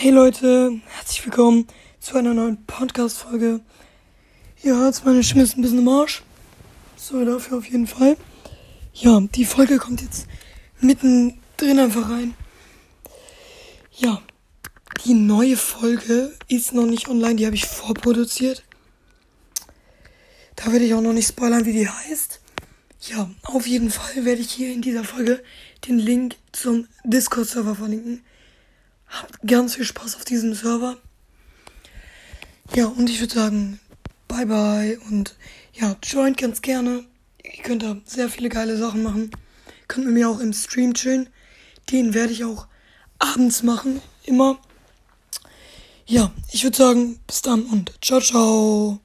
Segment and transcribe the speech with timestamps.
[0.00, 1.66] Hey Leute, herzlich willkommen
[1.98, 3.60] zu einer neuen Podcast-Folge.
[4.62, 6.22] Ihr hört, meine Stimme ist ein bisschen im Arsch.
[6.94, 8.16] So, dafür auf jeden Fall.
[8.94, 10.28] Ja, die Folge kommt jetzt
[10.78, 12.34] mittendrin einfach rein.
[13.90, 14.22] Ja,
[15.04, 18.62] die neue Folge ist noch nicht online, die habe ich vorproduziert.
[20.54, 22.40] Da werde ich auch noch nicht spoilern, wie die heißt.
[23.08, 25.42] Ja, auf jeden Fall werde ich hier in dieser Folge
[25.88, 28.22] den Link zum Discord-Server verlinken.
[29.08, 30.96] Habt ganz viel Spaß auf diesem Server.
[32.74, 33.80] Ja, und ich würde sagen,
[34.28, 35.36] bye bye und
[35.72, 37.04] ja, joint ganz gerne.
[37.42, 39.30] Ihr könnt da sehr viele geile Sachen machen.
[39.86, 41.28] Könnt mit mir auch im Stream chillen.
[41.90, 42.66] Den werde ich auch
[43.18, 44.58] abends machen, immer.
[46.06, 49.00] Ja, ich würde sagen, bis dann und ciao, ciao.